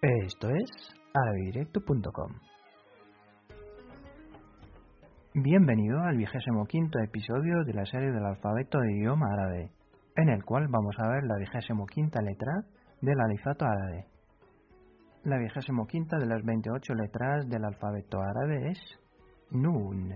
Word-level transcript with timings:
Esto 0.00 0.48
es 0.50 0.70
arabedirecto.com. 1.12 2.32
Bienvenido 5.34 5.98
al 6.02 6.16
vigésimo 6.16 6.66
quinto 6.66 7.00
episodio 7.00 7.64
de 7.64 7.74
la 7.74 7.84
serie 7.84 8.12
del 8.12 8.24
alfabeto 8.24 8.78
de 8.78 8.92
idioma 8.92 9.26
árabe, 9.32 9.72
en 10.14 10.28
el 10.28 10.44
cual 10.44 10.68
vamos 10.68 10.94
a 11.00 11.08
ver 11.08 11.24
la 11.24 11.36
vigésimo 11.38 11.84
quinta 11.86 12.22
letra 12.22 12.62
del 13.00 13.18
alifato 13.18 13.64
árabe. 13.64 14.06
La 15.24 15.36
vigésimo 15.36 15.84
quinta 15.88 16.16
de 16.16 16.26
las 16.26 16.44
28 16.44 16.94
letras 16.94 17.48
del 17.48 17.64
alfabeto 17.64 18.20
árabe 18.20 18.70
es 18.70 18.78
Nun. 19.50 20.14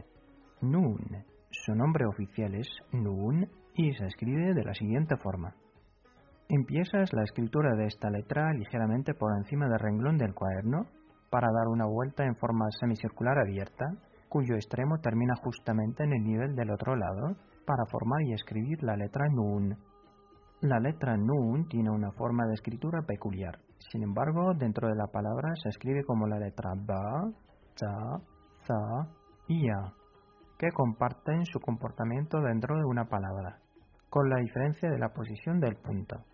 Nun. 0.60 1.24
Su 1.50 1.74
nombre 1.74 2.06
oficial 2.06 2.54
es 2.54 2.68
Nun 2.92 3.48
y 3.74 3.92
se 3.94 4.06
escribe 4.06 4.54
de 4.54 4.62
la 4.62 4.74
siguiente 4.74 5.16
forma. 5.16 5.56
Empiezas 6.54 7.10
la 7.14 7.22
escritura 7.22 7.74
de 7.76 7.86
esta 7.86 8.10
letra 8.10 8.52
ligeramente 8.52 9.14
por 9.14 9.32
encima 9.38 9.66
del 9.70 9.78
renglón 9.78 10.18
del 10.18 10.34
cuaderno 10.34 10.84
para 11.30 11.48
dar 11.50 11.66
una 11.68 11.86
vuelta 11.86 12.26
en 12.26 12.36
forma 12.36 12.66
semicircular 12.78 13.38
abierta, 13.38 13.86
cuyo 14.28 14.56
extremo 14.56 14.98
termina 14.98 15.34
justamente 15.42 16.04
en 16.04 16.12
el 16.12 16.22
nivel 16.22 16.54
del 16.54 16.70
otro 16.70 16.94
lado, 16.94 17.36
para 17.64 17.86
formar 17.90 18.20
y 18.20 18.34
escribir 18.34 18.82
la 18.82 18.96
letra 18.96 19.28
Nun. 19.30 19.78
La 20.60 20.78
letra 20.78 21.16
Nun 21.16 21.68
tiene 21.68 21.88
una 21.88 22.12
forma 22.12 22.44
de 22.46 22.52
escritura 22.52 23.00
peculiar. 23.00 23.58
Sin 23.90 24.02
embargo, 24.02 24.52
dentro 24.52 24.88
de 24.88 24.94
la 24.94 25.06
palabra 25.06 25.54
se 25.62 25.70
escribe 25.70 26.04
como 26.04 26.26
la 26.26 26.38
letra 26.38 26.74
Ba, 26.76 27.30
Ta, 27.78 28.20
Za 28.66 29.08
y 29.48 29.68
Ya, 29.68 29.90
que 30.58 30.68
comparten 30.70 31.46
su 31.46 31.60
comportamiento 31.60 32.42
dentro 32.42 32.76
de 32.76 32.84
una 32.84 33.06
palabra, 33.06 33.58
con 34.10 34.28
la 34.28 34.36
diferencia 34.36 34.90
de 34.90 34.98
la 34.98 35.14
posición 35.14 35.58
del 35.58 35.76
punto. 35.76 36.26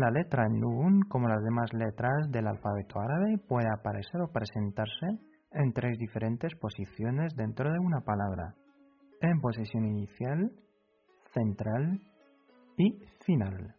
La 0.00 0.10
letra 0.10 0.48
Nun, 0.48 1.02
como 1.10 1.28
las 1.28 1.44
demás 1.44 1.74
letras 1.74 2.30
del 2.30 2.46
alfabeto 2.46 2.98
árabe, 2.98 3.36
puede 3.46 3.68
aparecer 3.68 4.18
o 4.22 4.32
presentarse 4.32 5.06
en 5.52 5.74
tres 5.74 5.98
diferentes 5.98 6.54
posiciones 6.54 7.36
dentro 7.36 7.70
de 7.70 7.78
una 7.78 8.00
palabra. 8.00 8.54
En 9.20 9.38
posición 9.42 9.84
inicial, 9.84 10.52
central 11.34 12.00
y 12.78 12.98
final. 13.26 13.74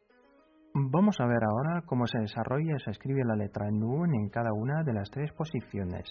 Vamos 0.75 1.19
a 1.19 1.25
ver 1.25 1.44
ahora 1.44 1.81
cómo 1.88 2.05
se 2.05 2.19
desarrolla 2.19 2.75
y 2.75 2.83
se 2.83 2.91
escribe 2.91 3.25
la 3.25 3.35
letra 3.35 3.72
Nun 3.72 4.13
en 4.13 4.30
cada 4.30 4.53
una 4.53 4.83
de 4.83 4.94
las 4.94 5.09
tres 5.09 5.31
posiciones, 5.33 6.08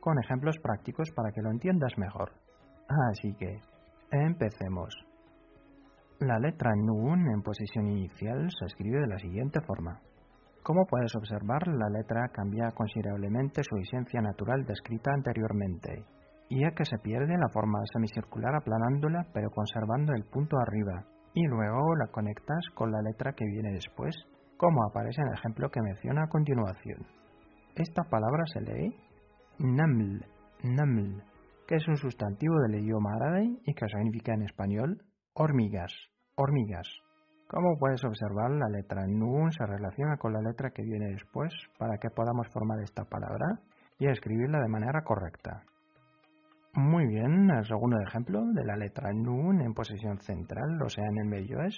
con 0.00 0.18
ejemplos 0.18 0.58
prácticos 0.60 1.08
para 1.14 1.30
que 1.30 1.40
lo 1.40 1.52
entiendas 1.52 1.96
mejor. 1.98 2.32
Así 3.12 3.32
que, 3.34 3.60
empecemos. 4.10 5.11
La 6.22 6.38
letra 6.38 6.70
Nun 6.76 7.26
en 7.34 7.42
posición 7.42 7.88
inicial 7.88 8.46
se 8.56 8.66
escribe 8.66 9.00
de 9.00 9.08
la 9.08 9.18
siguiente 9.18 9.60
forma. 9.66 9.98
Como 10.62 10.86
puedes 10.86 11.12
observar, 11.16 11.66
la 11.66 11.88
letra 11.90 12.28
cambia 12.32 12.70
considerablemente 12.76 13.64
su 13.64 13.74
esencia 13.78 14.20
natural 14.20 14.64
descrita 14.64 15.10
anteriormente, 15.12 16.04
ya 16.48 16.70
que 16.76 16.84
se 16.84 16.98
pierde 16.98 17.36
la 17.36 17.48
forma 17.52 17.80
semicircular 17.92 18.54
aplanándola 18.54 19.26
pero 19.34 19.50
conservando 19.50 20.12
el 20.14 20.22
punto 20.26 20.58
arriba, 20.58 21.04
y 21.34 21.44
luego 21.44 21.96
la 21.96 22.06
conectas 22.12 22.70
con 22.76 22.92
la 22.92 23.02
letra 23.02 23.32
que 23.32 23.44
viene 23.44 23.72
después, 23.72 24.14
como 24.56 24.84
aparece 24.84 25.22
en 25.22 25.26
el 25.26 25.34
ejemplo 25.34 25.70
que 25.70 25.82
menciona 25.82 26.22
a 26.22 26.28
continuación. 26.28 27.04
Esta 27.74 28.04
palabra 28.04 28.44
se 28.46 28.60
lee 28.60 28.94
naml, 29.58 30.24
naml, 30.62 31.24
que 31.66 31.74
es 31.74 31.88
un 31.88 31.96
sustantivo 31.96 32.54
del 32.60 32.80
idioma 32.80 33.10
árabe 33.16 33.58
y 33.66 33.74
que 33.74 33.88
significa 33.88 34.34
en 34.34 34.42
español 34.42 35.02
hormigas 35.34 36.11
hormigas. 36.42 36.88
Como 37.48 37.78
puedes 37.78 38.02
observar, 38.04 38.50
la 38.50 38.68
letra 38.68 39.06
Nun 39.06 39.52
se 39.52 39.66
relaciona 39.66 40.16
con 40.16 40.32
la 40.32 40.40
letra 40.40 40.70
que 40.70 40.82
viene 40.82 41.12
después 41.12 41.52
para 41.78 41.98
que 41.98 42.08
podamos 42.08 42.48
formar 42.48 42.80
esta 42.80 43.04
palabra 43.04 43.60
y 43.98 44.08
escribirla 44.08 44.58
de 44.60 44.68
manera 44.68 45.02
correcta. 45.02 45.62
Muy 46.74 47.06
bien, 47.06 47.50
el 47.50 47.66
segundo 47.66 47.98
ejemplo 48.00 48.40
de 48.54 48.64
la 48.64 48.76
letra 48.76 49.12
Nun 49.12 49.60
en 49.60 49.74
posición 49.74 50.18
central, 50.20 50.80
o 50.82 50.88
sea, 50.88 51.04
en 51.04 51.18
el 51.18 51.28
medio 51.28 51.60
es 51.60 51.76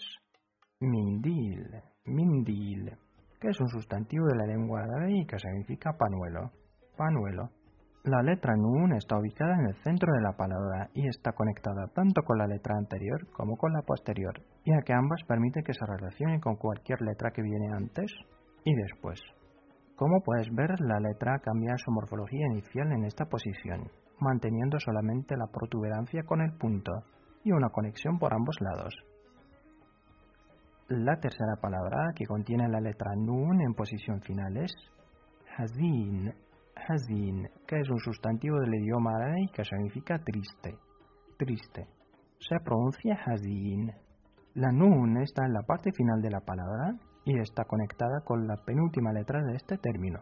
mindil, 0.79 1.83
mindil, 2.05 2.97
que 3.41 3.49
es 3.49 3.61
un 3.61 3.69
sustantivo 3.69 4.27
de 4.27 4.37
la 4.37 4.47
lengua 4.47 4.83
árabe 4.83 5.11
y 5.11 5.27
que 5.27 5.39
significa 5.39 5.93
panuelo, 5.99 6.53
panuelo. 6.97 7.51
La 8.05 8.21
letra 8.21 8.53
Nun 8.55 8.93
está 8.93 9.17
ubicada 9.17 9.55
en 9.55 9.65
el 9.65 9.77
centro 9.83 10.13
de 10.13 10.21
la 10.21 10.37
palabra 10.37 10.91
y 10.93 11.09
está 11.09 11.33
conectada 11.33 11.87
tanto 11.95 12.21
con 12.21 12.37
la 12.37 12.47
letra 12.47 12.77
anterior 12.77 13.27
como 13.33 13.57
con 13.57 13.73
la 13.73 13.81
posterior, 13.81 14.43
ya 14.67 14.83
que 14.85 14.93
ambas 14.93 15.23
permiten 15.27 15.65
que 15.65 15.73
se 15.73 15.87
relacionen 15.87 16.39
con 16.39 16.57
cualquier 16.57 17.01
letra 17.01 17.31
que 17.31 17.41
viene 17.41 17.73
antes 17.75 18.13
y 18.63 18.75
después. 18.75 19.19
Como 19.97 20.21
puedes 20.23 20.55
ver, 20.55 20.79
la 20.81 21.01
letra 21.01 21.39
cambia 21.39 21.79
su 21.79 21.91
morfología 21.93 22.45
inicial 22.51 22.93
en 22.93 23.07
esta 23.07 23.25
posición, 23.25 23.91
manteniendo 24.21 24.79
solamente 24.81 25.35
la 25.39 25.47
protuberancia 25.47 26.25
con 26.25 26.43
el 26.43 26.53
punto 26.59 26.93
y 27.43 27.53
una 27.53 27.71
conexión 27.71 28.19
por 28.19 28.35
ambos 28.35 28.57
lados. 28.61 28.95
La 30.89 31.19
tercera 31.21 31.57
palabra 31.59 32.13
que 32.15 32.27
contiene 32.27 32.69
la 32.69 32.83
letra 32.83 33.17
Nun 33.17 33.63
en 33.63 33.73
posición 33.73 34.21
final 34.21 34.59
es 34.59 34.75
Hazin, 35.57 36.35
hazin, 36.89 37.49
que 37.67 37.81
es 37.81 37.89
un 37.91 37.99
sustantivo 37.99 38.61
del 38.61 38.75
idioma 38.75 39.17
árabe 39.17 39.49
que 39.53 39.65
significa 39.65 40.19
triste. 40.19 40.77
Triste. 41.39 41.87
Se 42.39 42.57
pronuncia 42.65 43.19
hazin. 43.27 43.93
La 44.55 44.71
nun 44.71 45.17
está 45.23 45.45
en 45.47 45.53
la 45.53 45.63
parte 45.63 45.91
final 45.93 46.21
de 46.21 46.31
la 46.31 46.41
palabra 46.41 46.95
y 47.25 47.39
está 47.39 47.65
conectada 47.65 48.21
con 48.25 48.47
la 48.47 48.57
penúltima 48.65 49.13
letra 49.13 49.43
de 49.43 49.57
este 49.57 49.79
término. 49.79 50.21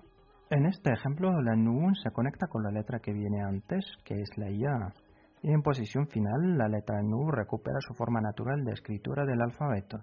En 0.51 0.67
este 0.67 0.93
ejemplo, 0.93 1.41
la 1.43 1.57
nun 1.57 1.95
se 1.95 2.11
conecta 2.11 2.47
con 2.47 2.63
la 2.63 2.71
letra 2.71 3.01
que 3.01 3.13
viene 3.13 3.43
antes, 3.43 3.85
que 4.05 4.15
es 4.15 4.31
la 4.37 4.51
ya, 4.51 4.93
y 5.43 5.53
en 5.53 5.63
posición 5.63 6.07
final 6.07 6.57
la 6.57 6.69
letra 6.69 7.03
nu 7.03 7.31
recupera 7.31 7.79
su 7.81 7.95
forma 7.95 8.21
natural 8.21 8.65
de 8.65 8.73
escritura 8.73 9.25
del 9.25 9.43
alfabeto. 9.43 9.99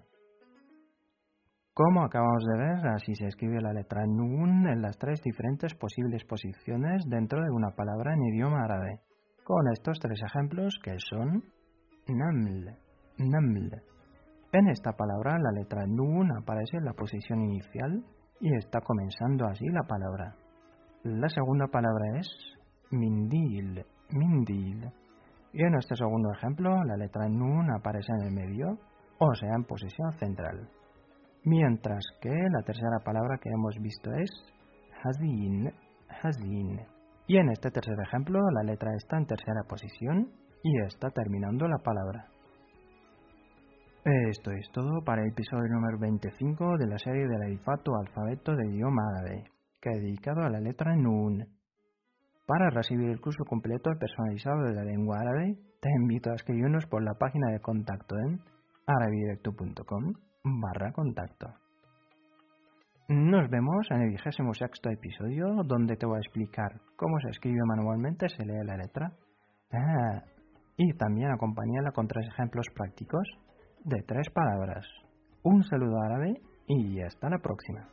Como 1.82 2.04
acabamos 2.04 2.44
de 2.44 2.58
ver, 2.58 2.86
así 2.88 3.14
se 3.14 3.26
escribe 3.26 3.58
la 3.58 3.72
letra 3.72 4.04
Nun 4.04 4.68
en 4.68 4.82
las 4.82 4.98
tres 4.98 5.22
diferentes 5.22 5.72
posibles 5.72 6.26
posiciones 6.26 7.02
dentro 7.08 7.42
de 7.42 7.50
una 7.50 7.70
palabra 7.70 8.12
en 8.12 8.34
idioma 8.34 8.64
árabe, 8.64 9.00
con 9.44 9.66
estos 9.72 9.98
tres 9.98 10.20
ejemplos 10.22 10.78
que 10.84 10.98
son 10.98 11.42
Naml, 12.06 12.76
Naml. 13.16 13.82
En 14.52 14.68
esta 14.68 14.92
palabra 14.92 15.38
la 15.38 15.52
letra 15.52 15.86
Nun 15.86 16.30
aparece 16.36 16.76
en 16.76 16.84
la 16.84 16.92
posición 16.92 17.40
inicial 17.40 18.04
y 18.40 18.54
está 18.56 18.82
comenzando 18.82 19.46
así 19.46 19.64
la 19.64 19.84
palabra. 19.88 20.36
La 21.04 21.30
segunda 21.30 21.66
palabra 21.68 22.18
es 22.18 22.28
Mindil, 22.90 23.86
Mindil. 24.10 24.84
Y 25.54 25.64
en 25.64 25.76
este 25.76 25.96
segundo 25.96 26.30
ejemplo 26.30 26.84
la 26.84 26.98
letra 26.98 27.26
Nun 27.26 27.70
aparece 27.72 28.12
en 28.20 28.26
el 28.26 28.34
medio, 28.34 28.66
o 29.18 29.34
sea 29.34 29.54
en 29.54 29.64
posición 29.64 30.12
central 30.18 30.68
mientras 31.44 32.04
que 32.20 32.30
la 32.30 32.62
tercera 32.62 32.98
palabra 33.04 33.38
que 33.42 33.50
hemos 33.50 33.76
visto 33.80 34.10
es 34.12 34.30
hazin, 35.02 35.72
hazin. 36.22 36.80
Y 37.26 37.36
en 37.36 37.50
este 37.50 37.70
tercer 37.70 37.96
ejemplo 38.06 38.40
la 38.50 38.62
letra 38.62 38.90
está 38.96 39.18
en 39.18 39.26
tercera 39.26 39.62
posición 39.68 40.28
y 40.62 40.80
está 40.82 41.10
terminando 41.10 41.66
la 41.68 41.78
palabra. 41.78 42.26
Esto 44.02 44.50
es 44.52 44.66
todo 44.72 45.04
para 45.04 45.22
el 45.22 45.28
episodio 45.28 45.68
número 45.68 45.98
25 45.98 46.78
de 46.78 46.86
la 46.86 46.98
serie 46.98 47.28
del 47.28 47.42
alifato 47.42 47.92
alfabeto 47.96 48.56
de 48.56 48.66
idioma 48.66 49.02
árabe, 49.14 49.44
que 49.78 49.90
he 49.90 50.00
dedicado 50.00 50.42
a 50.42 50.48
la 50.48 50.58
letra 50.58 50.96
Nun. 50.96 51.46
Para 52.46 52.70
recibir 52.70 53.10
el 53.10 53.20
curso 53.20 53.44
completo 53.44 53.90
personalizado 54.00 54.62
de 54.64 54.74
la 54.74 54.84
lengua 54.84 55.18
árabe, 55.20 55.54
te 55.80 55.90
invito 56.00 56.30
a 56.30 56.34
escribirnos 56.34 56.86
por 56.86 57.02
la 57.02 57.12
página 57.14 57.52
de 57.52 57.60
contacto 57.60 58.16
en 58.18 58.40
arabidirecto.com 58.90 60.14
barra 60.44 60.92
contacto. 60.92 61.46
Nos 63.08 63.50
vemos 63.50 63.86
en 63.90 64.02
el 64.02 64.10
vigésimo 64.10 64.54
sexto 64.54 64.88
episodio 64.90 65.62
donde 65.64 65.96
te 65.96 66.06
voy 66.06 66.16
a 66.16 66.20
explicar 66.20 66.80
cómo 66.96 67.18
se 67.20 67.30
escribe 67.30 67.60
manualmente, 67.66 68.28
se 68.28 68.44
lee 68.44 68.64
la 68.64 68.76
letra. 68.76 69.12
Ah, 69.72 70.22
y 70.76 70.92
también 70.94 71.30
acompañarla 71.32 71.92
con 71.92 72.06
tres 72.06 72.26
ejemplos 72.28 72.66
prácticos 72.74 73.28
de 73.84 74.02
tres 74.02 74.30
palabras. 74.30 74.86
Un 75.42 75.64
saludo 75.64 76.00
árabe 76.02 76.40
y 76.66 77.00
hasta 77.00 77.28
la 77.28 77.38
próxima. 77.38 77.88